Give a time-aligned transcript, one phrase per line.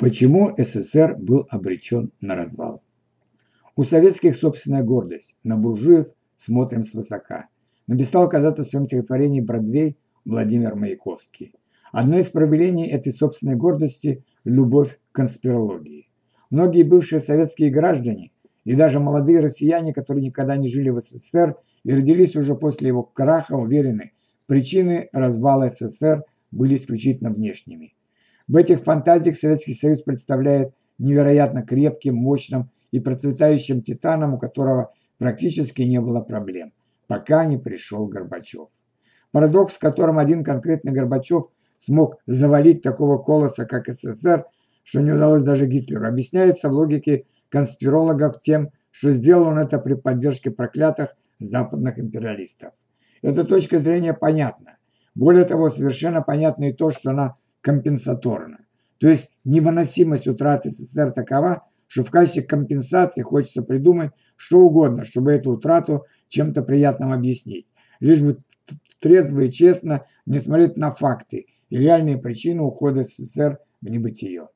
[0.00, 2.82] Почему СССР был обречен на развал?
[3.76, 6.06] У советских собственная гордость, на буржуев
[6.38, 7.48] смотрим свысока.
[7.86, 11.52] Написал когда-то в своем стихотворении «Бродвей» Владимир Маяковский.
[11.92, 16.08] Одно из проявлений этой собственной гордости– любовь к конспирологии.
[16.48, 18.32] Многие бывшие советские граждане
[18.64, 23.02] и даже молодые россияне, которые никогда не жили в СССР и родились уже после его
[23.02, 24.12] краха, уверены,
[24.46, 27.92] причины развала СССР были исключительно внешними.
[28.50, 35.82] В этих фантазиях Советский Союз представляет невероятно крепким, мощным и процветающим титаном, у которого практически
[35.82, 36.72] не было проблем,
[37.06, 38.66] пока не пришел Горбачев.
[39.30, 41.44] Парадокс, в котором один конкретный Горбачев
[41.78, 44.46] смог завалить такого колоса, как СССР,
[44.82, 49.94] что не удалось даже Гитлеру, объясняется в логике конспирологов тем, что сделал он это при
[49.94, 52.72] поддержке проклятых западных империалистов.
[53.22, 54.76] Эта точка зрения понятна.
[55.14, 58.58] Более того, совершенно понятно и то, что она компенсаторно.
[58.98, 65.32] То есть невыносимость утраты СССР такова, что в качестве компенсации хочется придумать что угодно, чтобы
[65.32, 67.66] эту утрату чем-то приятным объяснить.
[67.98, 68.38] Лишь бы
[69.00, 74.48] трезво и честно не смотреть на факты и реальные причины ухода СССР в небытие.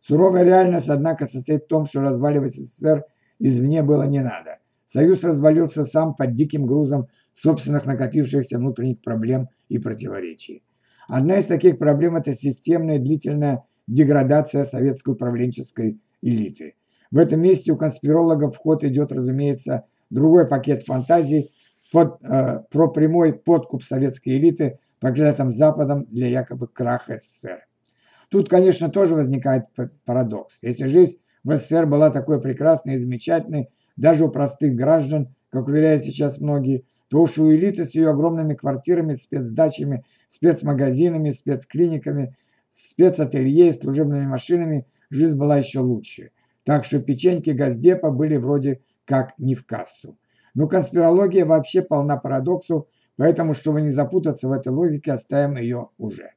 [0.00, 3.04] Суровая реальность, однако, состоит в том, что разваливать СССР
[3.38, 4.58] извне было не надо.
[4.86, 10.62] Союз развалился сам под диким грузом собственных накопившихся внутренних проблем и противоречий.
[11.10, 16.76] Одна из таких проблем– это системная длительная деградация советской управленческой элиты.
[17.10, 21.50] В этом месте у конспирологов в ход идет, разумеется, другой пакет фантазий
[21.90, 27.66] под, э, про прямой подкуп советской элиты проклятым Западом для якобы краха СССР.
[28.28, 29.64] Тут, конечно, тоже возникает
[30.04, 30.58] парадокс.
[30.62, 36.04] Если жизнь в СССР была такой прекрасной и замечательной, даже у простых граждан, как уверяют
[36.04, 42.36] сейчас многие, то уж у элиты с ее огромными квартирами, спецдачами, спецмагазинами, спецклиниками,
[42.70, 46.30] спецателье и служебными машинами жизнь была еще лучше.
[46.64, 50.16] Так что печеньки Газдепа были вроде как не в кассу.
[50.54, 52.86] Но конспирология вообще полна парадоксов,
[53.16, 56.30] поэтому, чтобы не запутаться в этой логике, оставим ее уже.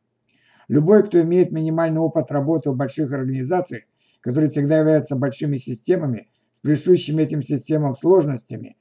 [0.67, 3.83] Любой, кто имеет минимальный опыт работы в больших организациях,
[4.21, 8.75] которые всегда являются большими системами, с присущими этим системам сложностями,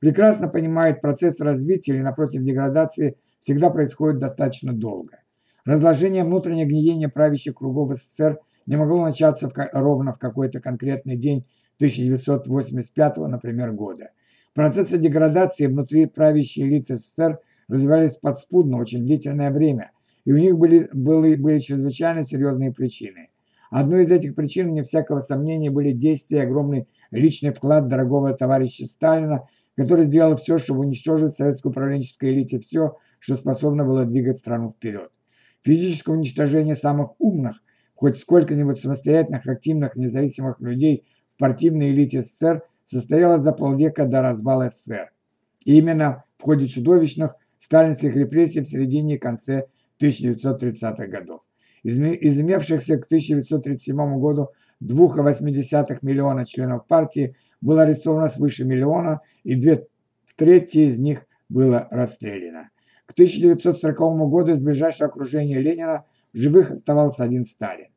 [0.00, 5.20] прекрасно понимает процесс развития или, напротив, деградации всегда происходит достаточно долго.
[5.64, 11.44] Разложение внутреннего гниения правящих кругов СССР не могло начаться в, ровно в какой-то конкретный день
[11.76, 14.10] 1985, например, года.
[14.54, 17.38] Процессы деградации внутри правящей элиты СССР
[17.68, 19.92] развивались подспудно очень длительное время,
[20.24, 23.28] и у них были, были, были чрезвычайно серьезные причины.
[23.70, 29.46] Одной из этих причин, не всякого сомнения, были действия огромный личный вклад дорогого товарища Сталина
[29.78, 35.12] который сделал все, чтобы уничтожить советской управленческой элите все, что способно было двигать страну вперед.
[35.62, 37.62] Физическое уничтожение самых умных,
[37.94, 41.04] хоть сколько-нибудь самостоятельных, активных, независимых людей
[41.36, 45.12] в партийной элите СССР состоялось за полвека до развала СССР.
[45.64, 49.66] И именно в ходе чудовищных сталинских репрессий в середине и конце
[50.02, 51.42] 1930-х годов.
[51.84, 51.96] Из,
[52.40, 54.48] имевшихся к 1937 году
[54.82, 59.86] 2,8 миллиона членов партии было арестовано свыше миллиона, и две
[60.36, 62.70] трети из них было расстреляно.
[63.06, 63.98] К 1940
[64.28, 67.88] году из ближайшего окружения Ленина в живых оставался один Сталин.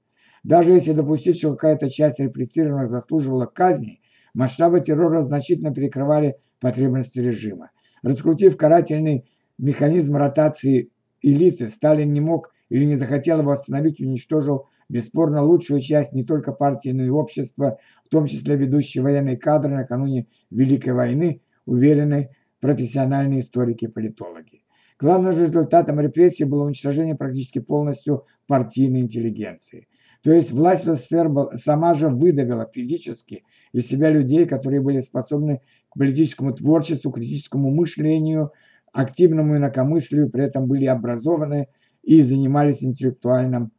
[0.44, 4.02] Даже если допустить, что какая-то часть репрессированных заслуживала казни,
[4.34, 7.72] масштабы террора значительно перекрывали потребности режима.
[8.02, 9.26] Раскрутив карательный
[9.58, 16.12] механизм ротации элиты, Сталин не мог или не захотел его остановить, уничтожил бесспорно лучшую часть
[16.12, 21.42] не только партии, но и общества, в том числе ведущие военные кадры накануне Великой войны,
[21.66, 24.64] уверены профессиональные историки-политологи.
[25.00, 29.88] Главным же результатом репрессий было уничтожение практически полностью партийной интеллигенции.
[30.24, 35.62] То есть власть в СССР сама же выдавила физически из себя людей, которые были способны
[35.90, 38.52] к политическому творчеству, критическому мышлению,
[38.92, 41.70] активному инакомыслию, при этом были образованы
[42.04, 43.72] и занимались интеллектуальным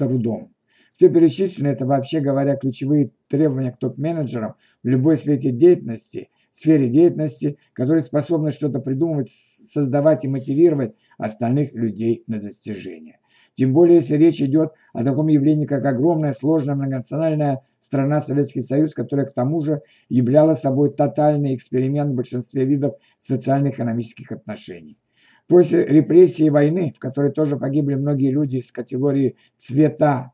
[0.00, 0.52] трудом.
[0.96, 7.58] Все перечисленные– это, вообще говоря, ключевые требования к топ-менеджерам в любой сфере деятельности, сфере деятельности,
[7.72, 9.30] которые способны что-то придумывать,
[9.72, 13.18] создавать и мотивировать остальных людей на достижение.
[13.54, 18.94] Тем более, если речь идет о таком явлении, как огромная, сложная, многонациональная страна Советский Союз,
[18.94, 24.98] которая к тому же являла собой тотальный эксперимент в большинстве видов социально-экономических отношений.
[25.50, 30.30] После репрессии войны, в которой тоже погибли многие люди из категории цвета,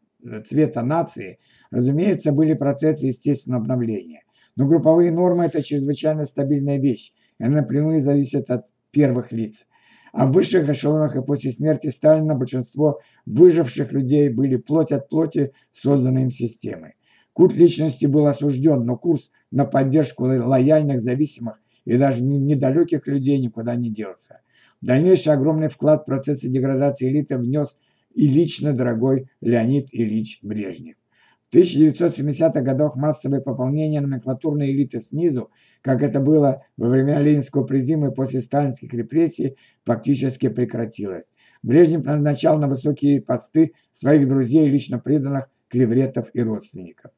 [0.47, 1.39] цвета нации,
[1.71, 4.25] разумеется, были процессы естественного обновления.
[4.57, 9.67] Но групповые нормы– это чрезвычайно стабильная вещь, и она напрямую зависит от первых лиц.
[10.13, 15.53] А в высших эшелонах и после смерти Сталина большинство выживших людей были плоть от плоти
[15.73, 16.97] созданной им системой.
[17.33, 23.77] Культ личности был осужден, но курс на поддержку лояльных, зависимых и даже недалеких людей никуда
[23.77, 24.41] не делся.
[24.81, 27.77] Дальнейший огромный вклад в процессы деградации элиты внес
[28.15, 30.97] и лично дорогой Леонид Ильич Брежнев.
[31.51, 35.51] В 1970-х годах массовое пополнение номенклатурной элиты снизу,
[35.81, 41.27] как это было во время Ленинского призыма и после сталинских репрессий, фактически прекратилось.
[41.63, 47.13] Брежнев назначал на высокие посты своих друзей, лично преданных, клевретов и родственников.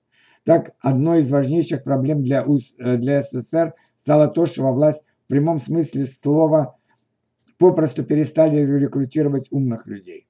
[0.45, 2.45] Так, одной из важнейших проблем для,
[2.79, 6.78] э, для СССР стало то, что во власть в прямом смысле слова
[7.59, 10.27] попросту перестали рекрутировать умных людей.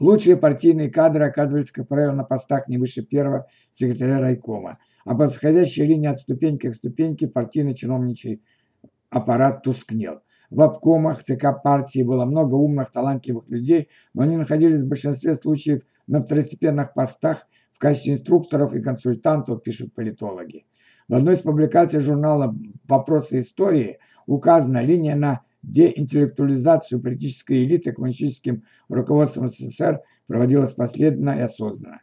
[0.00, 5.24] Лучшие партийные кадры оказывались, как правило, на постах не выше первого секретаря райкома, а по
[5.24, 8.42] восходящей линии от ступеньки к ступеньке партийно-чиновничий
[9.10, 10.22] аппарат тускнел.
[10.50, 15.82] В обкомах ЦК партии было много умных, талантливых людей, но они находились в большинстве случаев
[16.06, 20.66] на второстепенных постах в качестве инструкторов и консультантов, пишут политологи.
[21.08, 22.54] В одной из публикаций журнала
[22.88, 32.00] «Вопросы истории» указана линия на деинтеллектуализацию политической элиты коммунистическим руководством СССР проводилась последовательно и осознанно.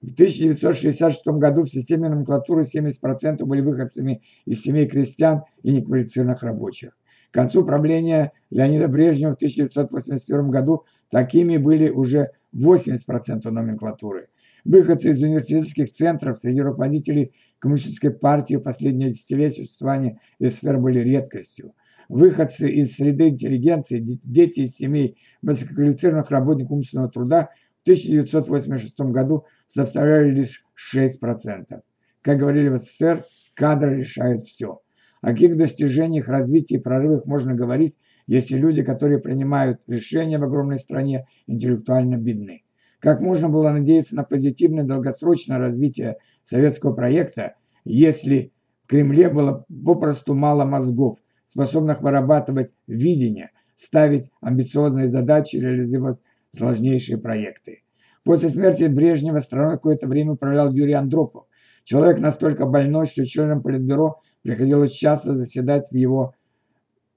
[0.00, 6.96] В 1966 году в системе номенклатуры 70% были выходцами из семей крестьян и неквалифицированных рабочих.
[7.30, 14.28] К концу правления Леонида Брежнева в 1981 году такими были уже 80% номенклатуры.
[14.64, 21.74] Выходцы из университетских центров среди руководителей коммунистической партии в последние десятилетия существования СССР были редкостью
[22.12, 27.48] выходцы из среды интеллигенции, дети из семей высококвалифицированных работников умственного труда
[27.80, 30.62] в 1986 году составляли лишь
[30.94, 31.80] 6%.
[32.20, 33.24] Как говорили в СССР,
[33.54, 34.80] кадры решают все.
[35.22, 40.80] О каких достижениях, развитии и прорывах можно говорить, если люди, которые принимают решения в огромной
[40.80, 42.62] стране, интеллектуально бедны?
[42.98, 47.54] Как можно было надеяться на позитивное долгосрочное развитие советского проекта,
[47.84, 48.52] если
[48.84, 51.18] в Кремле было попросту мало мозгов,
[51.52, 56.18] способных вырабатывать видение, ставить амбициозные задачи реализовать
[56.56, 57.82] сложнейшие проекты.
[58.24, 61.44] После смерти Брежнева страной какое-то время управлял Юрий Андропов,
[61.84, 66.34] человек настолько больной, что членам Политбюро приходилось часто заседать в его,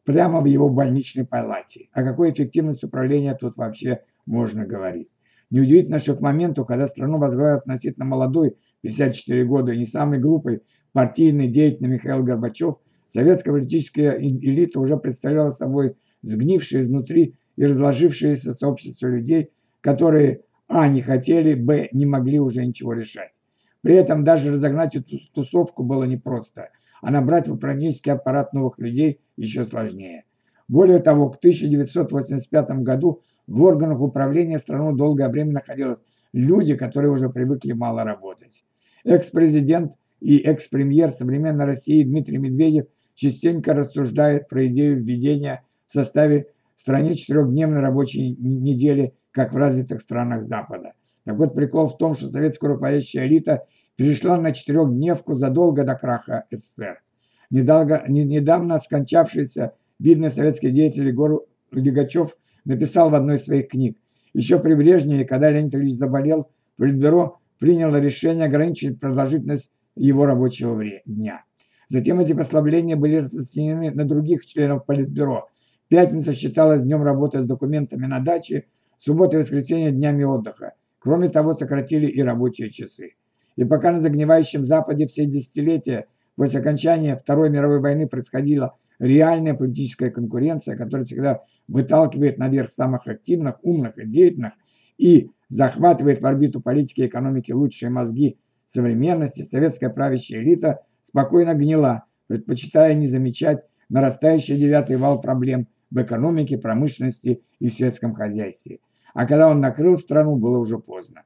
[0.03, 1.87] прямо в его больничной палате.
[1.93, 5.09] О какой эффективности управления тут вообще можно говорить?
[5.49, 10.63] Неудивительно, что к моменту, когда страну возглавил относительно молодой, 54 года, и не самый глупый
[10.91, 12.77] партийный деятель Михаил Горбачев,
[13.15, 20.89] Советская политическая элита уже представляла собой сгнившее изнутри и разложившееся сообщество людей, которые а.
[20.89, 21.87] не хотели, б.
[21.93, 23.31] не могли уже ничего решать.
[23.79, 26.71] При этом даже разогнать эту тусовку было непросто,
[27.01, 30.25] а набрать в управленческий аппарат новых людей еще сложнее.
[30.67, 36.03] Более того, к 1985 году в органах управления страной долгое время находились
[36.33, 38.65] люди, которые уже привыкли мало работать.
[39.05, 46.47] Экс-президент и экс-премьер современной России Дмитрий Медведев частенько рассуждает про идею введения в составе
[46.85, 50.93] стране четырехдневной рабочей недели, как в развитых странах Запада.
[51.23, 53.65] Так вот, прикол в том, что советская руководящая элита
[53.95, 57.01] перешла на четырехдневку задолго до краха СССР.
[57.49, 63.97] Недолго, не, недавно скончавшийся видный советский деятель Егор Легачев написал в одной из своих книг.
[64.33, 71.43] Еще при Брежневе, когда Леонид Ильич заболел, Политбюро приняло решение ограничить продолжительность его рабочего дня.
[71.89, 75.47] Затем эти послабления были распространены на других членов Политбюро.
[75.87, 78.65] Пятница считалась днем работы с документами на даче,
[78.97, 80.73] суббота и воскресенье– днями отдыха.
[80.99, 83.13] Кроме того, сократили и рабочие часы.
[83.55, 90.09] И пока на загнивающем Западе все десятилетия после окончания Второй мировой войны происходила реальная политическая
[90.09, 94.53] конкуренция, которая всегда выталкивает наверх самых активных, умных и деятельных
[94.97, 100.79] и захватывает в орбиту политики и экономики лучшие мозги современности, советская правящая элита–
[101.15, 108.79] спокойно гнила, предпочитая не замечать нарастающий девятый вал проблем в экономике, промышленности и сельском хозяйстве.
[109.13, 111.21] А когда он накрыл страну, было уже поздно.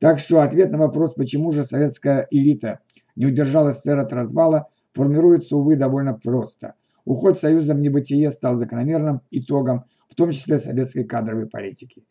[0.00, 2.80] Так что ответ на вопрос, почему же советская элита
[3.14, 6.74] не удержала СССР от развала, формируется, увы, довольно просто.
[7.04, 12.02] Уход Союза в небытие стал закономерным итогом, в том числе советской кадровой политики.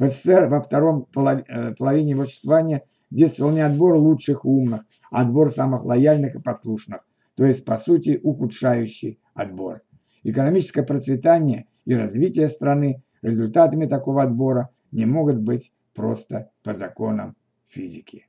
[0.00, 6.34] В СССР во втором э, половине существования действовал не отбор лучших умных, отбор самых лояльных
[6.34, 9.82] и послушных, то есть, по сути, ухудшающий отбор.
[10.24, 17.36] Экономическое процветание и развитие страны результатами такого отбора не могут быть просто по законам
[17.68, 18.26] физики.